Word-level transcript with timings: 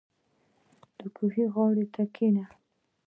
•د 0.97 0.99
کوهي 1.15 1.45
غاړې 1.53 1.85
ته 1.93 2.01
کښېنه. 2.15 2.45